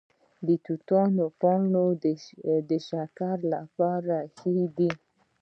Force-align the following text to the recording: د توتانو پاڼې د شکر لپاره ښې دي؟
د 0.45 0.47
توتانو 0.65 1.23
پاڼې 1.41 1.87
د 2.69 2.71
شکر 2.89 3.37
لپاره 3.53 4.15
ښې 4.37 4.57
دي؟ 4.77 4.91